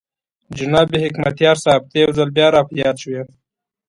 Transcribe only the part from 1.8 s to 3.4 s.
ته یو ځل بیا را په یاد شوې.